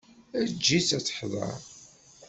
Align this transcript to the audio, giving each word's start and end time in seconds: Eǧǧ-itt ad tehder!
Eǧǧ-itt 0.41 0.91
ad 0.97 1.03
tehder! 1.05 1.57